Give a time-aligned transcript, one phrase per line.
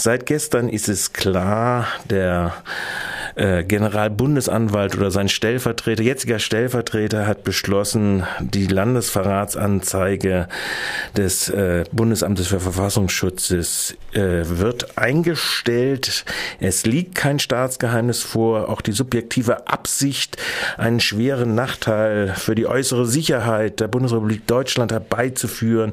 [0.00, 2.54] Seit gestern ist es klar, der
[3.40, 10.46] äh, Generalbundesanwalt oder sein Stellvertreter, jetziger Stellvertreter hat beschlossen, die Landesverratsanzeige
[11.16, 16.26] des äh, Bundesamtes für Verfassungsschutzes äh, wird eingestellt.
[16.60, 18.68] Es liegt kein Staatsgeheimnis vor.
[18.68, 20.36] Auch die subjektive Absicht,
[20.76, 25.92] einen schweren Nachteil für die äußere Sicherheit der Bundesrepublik Deutschland herbeizuführen,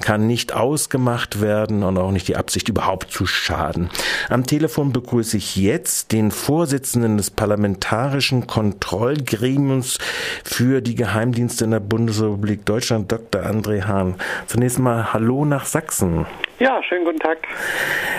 [0.00, 3.90] kann nicht ausgemacht werden und auch nicht die Absicht überhaupt zu schaden.
[4.30, 9.98] Am Telefon begrüße ich jetzt den Vorsitzenden des Parlamentarischen Kontrollgremiums
[10.44, 13.42] für die Geheimdienste in der Bundesrepublik Deutschland, Dr.
[13.42, 14.14] André Hahn.
[14.46, 16.26] Zunächst mal Hallo nach Sachsen.
[16.58, 17.36] Ja, schönen guten Tag.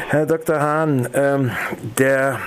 [0.09, 0.59] Herr Dr.
[0.59, 1.49] Hahn, ähm,
[1.97, 2.39] der,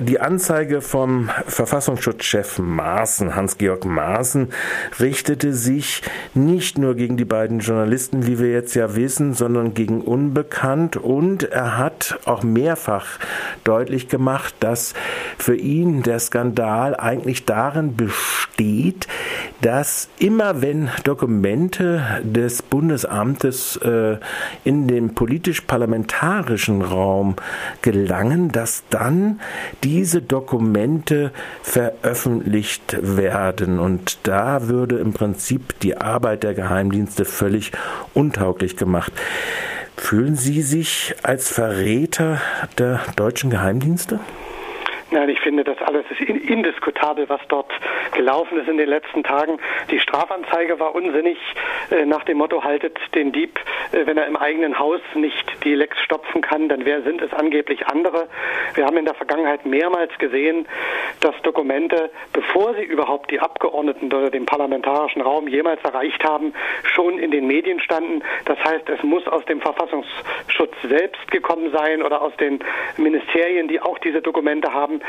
[0.00, 4.50] die Anzeige vom Verfassungsschutzchef Maaßen, Hans-Georg Maaßen,
[4.98, 6.00] richtete sich
[6.32, 11.42] nicht nur gegen die beiden Journalisten, wie wir jetzt ja wissen, sondern gegen Unbekannt und
[11.42, 13.18] er hat auch mehrfach
[13.64, 14.94] deutlich gemacht, dass
[15.36, 18.53] für ihn der Skandal eigentlich darin besteht,
[19.60, 24.18] dass immer wenn Dokumente des Bundesamtes äh,
[24.64, 27.36] in den politisch-parlamentarischen Raum
[27.82, 29.40] gelangen, dass dann
[29.82, 33.78] diese Dokumente veröffentlicht werden.
[33.78, 37.72] Und da würde im Prinzip die Arbeit der Geheimdienste völlig
[38.12, 39.12] untauglich gemacht.
[39.96, 42.40] Fühlen Sie sich als Verräter
[42.78, 44.20] der deutschen Geheimdienste?
[45.14, 47.70] Nein, ich finde, das alles ist indiskutabel, was dort
[48.14, 49.60] gelaufen ist in den letzten Tagen.
[49.92, 51.38] Die Strafanzeige war unsinnig
[51.92, 53.60] äh, nach dem Motto, haltet den Dieb,
[53.92, 57.32] äh, wenn er im eigenen Haus nicht die Lecks stopfen kann, dann wer sind es
[57.32, 58.26] angeblich andere.
[58.74, 60.66] Wir haben in der Vergangenheit mehrmals gesehen,
[61.20, 67.20] dass Dokumente, bevor sie überhaupt die Abgeordneten oder den parlamentarischen Raum jemals erreicht haben, schon
[67.20, 68.22] in den Medien standen.
[68.46, 72.58] Das heißt, es muss aus dem Verfassungsschutz selbst gekommen sein oder aus den
[72.96, 75.00] Ministerien, die auch diese Dokumente haben.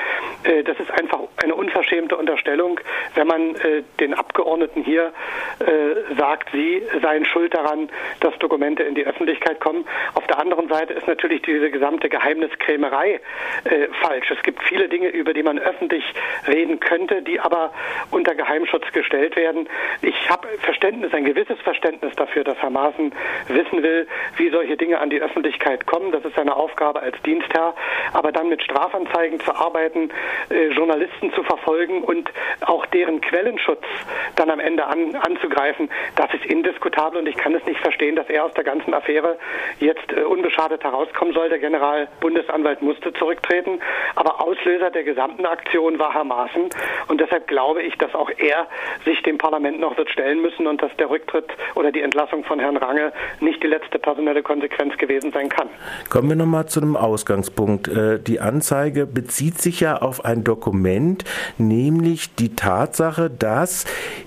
[0.45, 2.79] Äh, das ist einfach eine unverschämte Unterstellung,
[3.15, 5.13] wenn man äh, den Abgeordneten hier
[5.59, 9.85] äh, sagt, sie seien schuld daran, dass Dokumente in die Öffentlichkeit kommen.
[10.13, 13.19] Auf der anderen Seite ist natürlich diese gesamte Geheimniskrämerei
[14.01, 14.31] falsch.
[14.31, 16.03] Es gibt viele Dinge, über die man öffentlich
[16.47, 17.71] reden könnte, die aber
[18.11, 19.67] unter Geheimschutz gestellt werden.
[20.01, 23.13] Ich habe Verständnis, ein gewisses Verständnis dafür, dass Herr Maaßen
[23.47, 26.11] wissen will, wie solche Dinge an die Öffentlichkeit kommen.
[26.11, 27.73] Das ist seine Aufgabe als Dienstherr.
[28.13, 30.09] Aber dann mit Strafanzeigen zu arbeiten, Möglichkeiten,
[30.49, 32.29] äh, Journalisten zu verfolgen und
[32.61, 33.83] auch deren Quellenschutz
[34.35, 38.29] dann am Ende an, anzugreifen, das ist indiskutabel und ich kann es nicht verstehen, dass
[38.29, 39.37] er aus der ganzen Affäre
[39.79, 41.49] jetzt äh, unbeschadet herauskommen soll.
[41.49, 43.79] Der Generalbundesanwalt musste zurücktreten,
[44.15, 46.69] aber Auslöser der gesamten Aktion war Herr Maaßen
[47.07, 48.67] und deshalb glaube ich, dass auch er
[49.05, 51.45] sich dem Parlament noch wird stellen müssen und dass der Rücktritt
[51.75, 55.69] oder die Entlassung von Herrn Range nicht die letzte personelle Konsequenz gewesen sein kann.
[56.09, 57.87] Kommen wir nochmal zu dem Ausgangspunkt.
[57.87, 61.25] Äh, die Anzeige bezieht sich ja auf ein Dokument,
[61.57, 63.85] nämlich die Tatsache, dass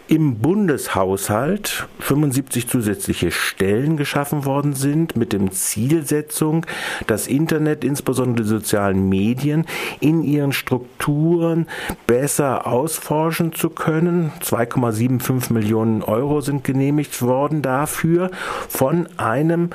[0.09, 6.67] im Bundeshaushalt 75 zusätzliche Stellen geschaffen worden sind mit dem Zielsetzung,
[7.07, 9.65] das Internet, insbesondere die sozialen Medien,
[10.01, 11.67] in ihren Strukturen
[12.07, 14.33] besser ausforschen zu können.
[14.43, 18.31] 2,75 Millionen Euro sind genehmigt worden dafür
[18.69, 19.71] von einem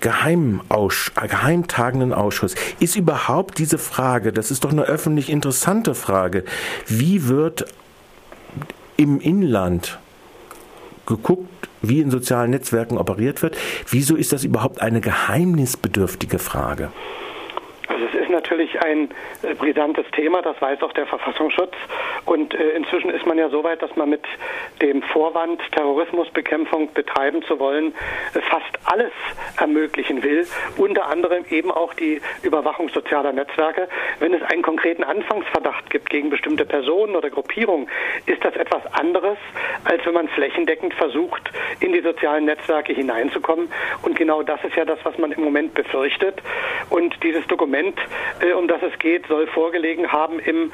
[0.00, 2.54] Geheimausch geheimtagenden Ausschuss.
[2.80, 6.44] Ist überhaupt diese Frage, das ist doch eine öffentlich interessante Frage,
[6.86, 7.66] wie wird
[8.96, 9.98] im Inland
[11.06, 13.56] geguckt, wie in sozialen Netzwerken operiert wird?
[13.88, 16.90] Wieso ist das überhaupt eine geheimnisbedürftige Frage?
[18.46, 19.10] Natürlich ein
[19.42, 21.74] äh, brisantes Thema, das weiß auch der Verfassungsschutz.
[22.26, 24.22] Und äh, inzwischen ist man ja so weit, dass man mit
[24.80, 27.92] dem Vorwand, Terrorismusbekämpfung betreiben zu wollen,
[28.34, 29.10] äh, fast alles
[29.58, 30.46] ermöglichen will,
[30.76, 33.88] unter anderem eben auch die Überwachung sozialer Netzwerke.
[34.20, 37.88] Wenn es einen konkreten Anfangsverdacht gibt gegen bestimmte Personen oder Gruppierungen,
[38.26, 39.38] ist das etwas anderes,
[39.84, 43.68] als wenn man flächendeckend versucht, in die sozialen Netzwerke hineinzukommen.
[44.02, 46.40] Und genau das ist ja das, was man im Moment befürchtet.
[46.90, 47.98] Und dieses Dokument
[48.40, 50.70] äh, um das es geht, soll vorgelegen haben im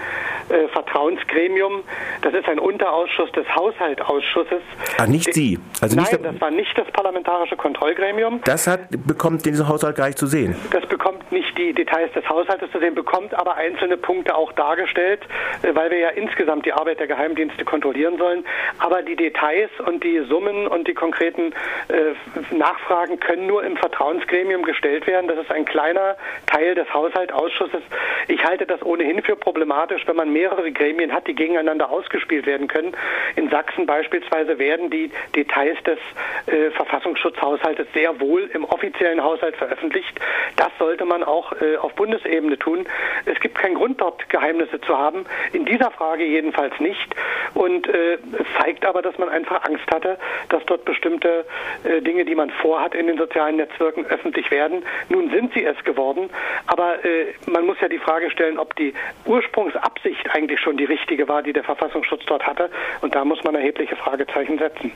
[0.48, 1.82] äh, Vertrauensgremium.
[2.22, 4.62] Das ist ein Unterausschuss des Haushaltsausschusses.
[4.98, 5.58] Ah, nicht Sie?
[5.80, 8.40] Also Nein, nicht das war nicht das Parlamentarische Kontrollgremium.
[8.44, 10.56] Das hat, bekommt diesen Haushalt gar nicht zu sehen?
[10.70, 15.20] Das bekommt nicht die Details des Haushaltes zu sehen, bekommt aber einzelne Punkte auch dargestellt,
[15.62, 18.44] äh, weil wir ja insgesamt die Arbeit der Geheimdienste kontrollieren sollen.
[18.78, 21.52] Aber die Details und die Summen und die konkreten
[21.88, 25.28] äh, Nachfragen können nur im Vertrauensgremium gestellt werden.
[25.28, 26.16] Das ist ein kleiner
[26.46, 27.82] Teil des Haushaltsausschusses Ausschusses.
[28.28, 32.68] Ich halte das ohnehin für problematisch, wenn man mehrere Gremien hat, die gegeneinander ausgespielt werden
[32.68, 32.92] können.
[33.36, 35.98] In Sachsen beispielsweise werden die Details des
[36.46, 40.18] äh, Verfassungsschutzhaushaltes sehr wohl im offiziellen Haushalt veröffentlicht.
[40.56, 42.86] Das sollte man auch äh, auf Bundesebene tun.
[43.26, 45.26] Es gibt keinen Grund, dort Geheimnisse zu haben.
[45.52, 47.14] In dieser Frage jedenfalls nicht.
[47.54, 50.18] Und äh, es zeigt aber, dass man einfach Angst hatte,
[50.48, 51.44] dass dort bestimmte
[51.84, 54.82] äh, Dinge, die man vorhat in den sozialen Netzwerken, öffentlich werden.
[55.08, 56.30] Nun sind sie es geworden.
[56.66, 58.94] Aber äh, man muss ja die Frage stellen, ob die
[59.24, 62.70] Ursprungsabsicht eigentlich schon die richtige war, die der Verfassungsschutz dort hatte.
[63.00, 64.92] Und da muss man erhebliche Fragezeichen setzen.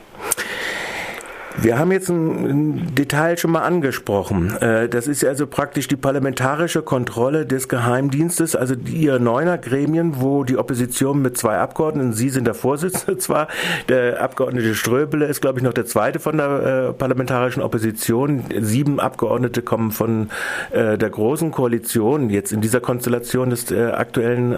[1.59, 4.55] Wir haben jetzt ein Detail schon mal angesprochen.
[4.57, 10.43] Äh, das ist also praktisch die parlamentarische Kontrolle des Geheimdienstes, also ihr neuner Gremien, wo
[10.43, 13.47] die Opposition mit zwei Abgeordneten, Sie sind der Vorsitzende zwar,
[13.89, 18.43] der Abgeordnete Ströbele ist, glaube ich, noch der zweite von der äh, parlamentarischen Opposition.
[18.59, 20.29] Sieben Abgeordnete kommen von
[20.71, 24.55] äh, der großen Koalition, jetzt in dieser Konstellation des aktuellen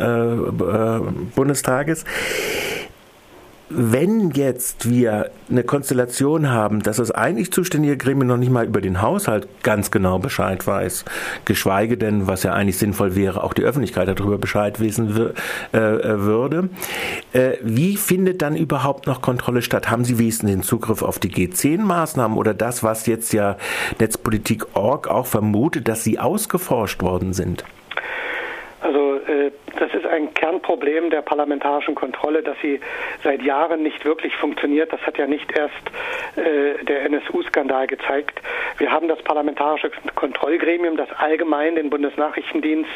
[1.35, 2.05] Bundestages
[3.69, 8.81] wenn jetzt wir eine Konstellation haben, dass das eigentlich zuständige Gremium noch nicht mal über
[8.81, 11.05] den Haushalt ganz genau Bescheid weiß,
[11.45, 15.33] geschweige denn, was ja eigentlich sinnvoll wäre, auch die Öffentlichkeit darüber Bescheid wissen
[15.73, 16.69] äh, äh, würde,
[17.33, 19.89] äh, wie findet dann überhaupt noch Kontrolle statt?
[19.89, 23.57] Haben Sie wenigstens den Zugriff auf die G10-Maßnahmen oder das, was jetzt ja
[23.99, 27.63] Netzpolitik.org auch vermutet, dass sie ausgeforscht worden sind?
[28.81, 32.79] Also äh, das ist ein Kernproblem der parlamentarischen Kontrolle, dass sie
[33.23, 34.93] seit Jahren nicht wirklich funktioniert.
[34.93, 35.73] Das hat ja nicht erst
[36.37, 38.39] äh, der NSU-Skandal gezeigt.
[38.77, 42.89] Wir haben das parlamentarische Kontrollgremium, das allgemein den Bundesnachrichtendienst,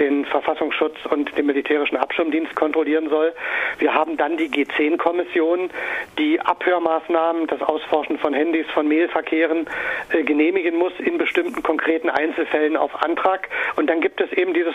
[0.00, 3.32] den Verfassungsschutz und den militärischen Abschirmdienst kontrollieren soll.
[3.78, 5.70] Wir haben dann die G10-Kommission,
[6.18, 9.66] die Abhörmaßnahmen, das Ausforschen von Handys, von Mailverkehren
[10.10, 13.48] äh, genehmigen muss in bestimmten konkreten Einzelfällen auf Antrag.
[13.76, 14.74] Und dann gibt es eben dieses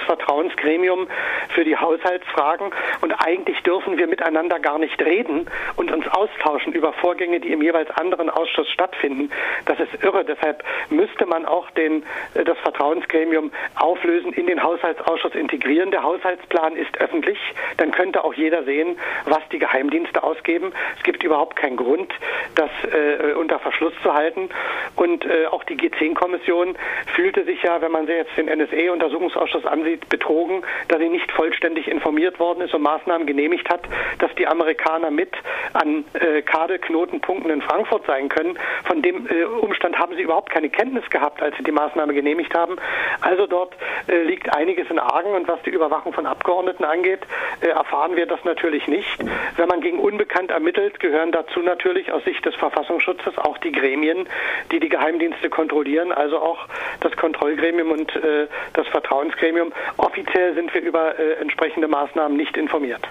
[0.53, 1.07] Vertrauensgremium
[1.53, 2.71] für die Haushaltsfragen.
[3.01, 7.61] Und eigentlich dürfen wir miteinander gar nicht reden und uns austauschen über Vorgänge, die im
[7.61, 9.29] jeweils anderen Ausschuss stattfinden.
[9.65, 10.25] Das ist irre.
[10.25, 12.03] Deshalb müsste man auch den,
[12.33, 15.91] äh, das Vertrauensgremium auflösen, in den Haushaltsausschuss integrieren.
[15.91, 17.37] Der Haushaltsplan ist öffentlich.
[17.77, 20.71] Dann könnte auch jeder sehen, was die Geheimdienste ausgeben.
[20.97, 22.13] Es gibt überhaupt keinen Grund,
[22.55, 24.49] das äh, unter Verschluss zu halten.
[24.95, 26.75] Und äh, auch die G10-Kommission
[27.15, 30.42] fühlte sich ja, wenn man sich jetzt den NSE-Untersuchungsausschuss ansieht, betrogen,
[30.87, 33.81] dass sie nicht vollständig informiert worden ist und Maßnahmen genehmigt hat,
[34.19, 35.31] dass die Amerikaner mit
[35.73, 38.57] an äh, Kabelknotenpunkten in Frankfurt sein können.
[38.85, 42.53] Von dem äh, Umstand haben sie überhaupt keine Kenntnis gehabt, als sie die Maßnahme genehmigt
[42.55, 42.75] haben.
[43.21, 43.73] Also dort
[44.07, 47.21] äh, liegt einiges in Argen und was die Überwachung von Abgeordneten angeht,
[47.61, 49.23] äh, erfahren wir das natürlich nicht.
[49.57, 54.27] Wenn man gegen Unbekannt ermittelt, gehören dazu natürlich aus Sicht des Verfassungsschutzes auch die Gremien,
[54.71, 56.67] die die Geheimdienste kontrollieren, also auch
[56.99, 59.71] das Kontrollgremium und äh, das Vertrauensgremium.
[59.97, 63.07] Offiziell sind wir über äh, entsprechende Maßnahmen nicht informiert.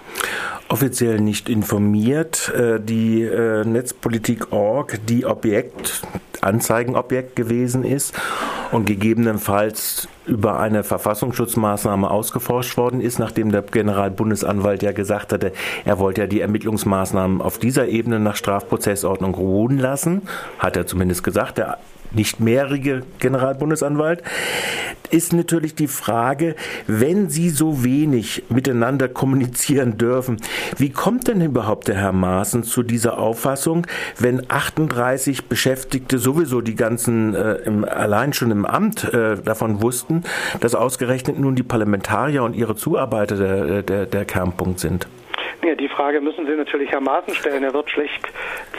[0.68, 2.52] Offiziell nicht informiert.
[2.54, 6.02] Äh, die äh, Netzpolitik.org, die Objekt,
[6.40, 8.14] Anzeigenobjekt gewesen ist
[8.72, 15.52] und gegebenenfalls über eine Verfassungsschutzmaßnahme ausgeforscht worden ist, nachdem der Generalbundesanwalt ja gesagt hatte,
[15.84, 20.22] er wollte ja die Ermittlungsmaßnahmen auf dieser Ebene nach Strafprozessordnung ruhen lassen,
[20.58, 21.58] hat er zumindest gesagt.
[21.58, 21.78] Der
[22.14, 24.22] nicht mehrige Generalbundesanwalt,
[25.10, 26.56] ist natürlich die Frage,
[26.86, 30.38] wenn Sie so wenig miteinander kommunizieren dürfen,
[30.78, 33.86] wie kommt denn überhaupt der Herr Maaßen zu dieser Auffassung,
[34.18, 40.22] wenn 38 Beschäftigte sowieso die ganzen, äh, im, allein schon im Amt äh, davon wussten,
[40.60, 45.06] dass ausgerechnet nun die Parlamentarier und ihre Zuarbeiter der, der, der Kernpunkt sind?
[45.64, 47.62] Ja, die Frage müssen Sie natürlich Herrn Maaßen stellen.
[47.62, 48.26] Er wird schlecht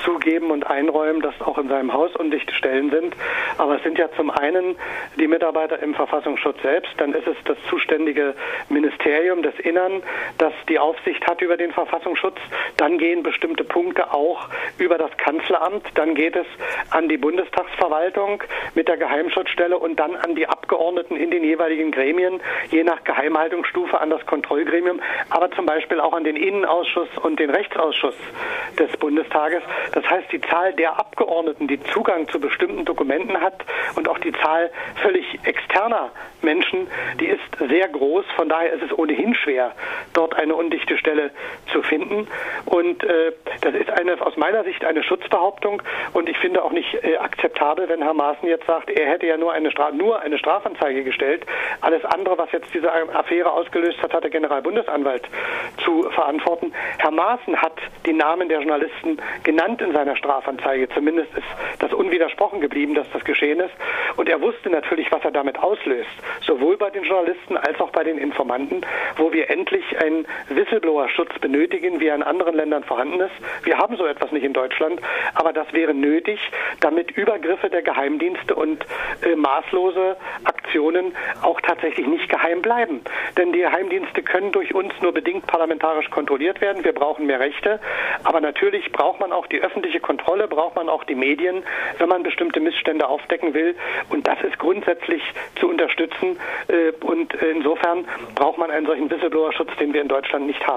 [0.03, 3.15] zugeben und einräumen, dass auch in seinem Haus undichte Stellen sind.
[3.57, 4.75] Aber es sind ja zum einen
[5.17, 8.33] die Mitarbeiter im Verfassungsschutz selbst, dann ist es das zuständige
[8.67, 10.03] Ministerium des Innern,
[10.39, 12.37] das die Aufsicht hat über den Verfassungsschutz.
[12.75, 15.85] Dann gehen bestimmte Punkte auch über das Kanzleramt.
[15.95, 16.47] Dann geht es
[16.89, 18.43] an die Bundestagsverwaltung
[18.75, 24.01] mit der Geheimschutzstelle und dann an die Abgeordneten in den jeweiligen Gremien, je nach Geheimhaltungsstufe
[24.01, 24.99] an das Kontrollgremium,
[25.29, 28.15] aber zum Beispiel auch an den Innen Innenausschuss und den Rechtsausschuss
[28.79, 29.61] des Bundestages.
[29.93, 33.63] Das heißt, die Zahl der Abgeordneten, die Zugang zu bestimmten Dokumenten hat
[33.95, 36.09] und auch die Zahl völlig externer
[36.41, 36.87] Menschen,
[37.19, 38.25] die ist sehr groß.
[38.35, 39.73] Von daher ist es ohnehin schwer,
[40.13, 41.31] dort eine undichte Stelle
[41.71, 42.27] zu finden.
[42.65, 45.81] Und äh, das ist eine, aus meiner Sicht eine Schutzbehauptung.
[46.13, 49.37] Und ich finde auch nicht äh, akzeptabel, wenn Herr Maaßen jetzt sagt, er hätte ja
[49.37, 51.45] nur eine, Stra nur eine Strafanzeige gestellt.
[51.81, 55.23] Alles andere, was jetzt diese Affäre ausgelöst hat, hat der Generalbundesanwalt
[55.83, 56.62] zu verantworten.
[56.63, 56.74] Beantworten.
[56.98, 57.74] Herr Maaßen hat
[58.05, 60.89] die Namen der Journalisten genannt in seiner Strafanzeige.
[60.89, 61.48] Zumindest ist
[61.79, 63.74] das unwidersprochen geblieben, dass das geschehen ist.
[64.15, 66.10] Und er wusste natürlich, was er damit auslöst.
[66.41, 68.82] Sowohl bei den Journalisten als auch bei den Informanten,
[69.17, 73.34] wo wir endlich einen Whistleblower-Schutz benötigen, wie er in anderen Ländern vorhanden ist.
[73.63, 75.01] Wir haben so etwas nicht in Deutschland,
[75.36, 76.39] aber das wäre nötig,
[76.79, 78.86] damit Übergriffe der Geheimdienste und
[79.24, 83.01] äh, maßlose Aktionen auch tatsächlich nicht geheim bleiben.
[83.38, 86.83] Denn die Geheimdienste können durch uns nur bedingt parlamentarisch kontrolliert werden.
[86.83, 87.79] Wir brauchen mehr Rechte.
[88.24, 91.63] Aber natürlich braucht man auch die öffentliche Kontrolle, braucht man auch die Medien,
[91.98, 93.75] wenn man bestimmte Missstände aufdecken will.
[94.10, 95.22] Und das ist grundsätzlich
[95.60, 96.39] zu unterstützen.
[96.67, 98.05] Äh, und insofern
[98.36, 100.72] braucht man einen solchen Whistleblower-Schutz, den wir in Deutschland nicht haben.